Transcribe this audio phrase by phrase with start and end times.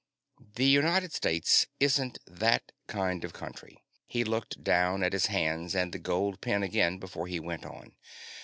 [0.55, 5.91] The United States isn't that kind of country." He looked down at his hands and
[5.93, 7.93] the gold pen again before he went on.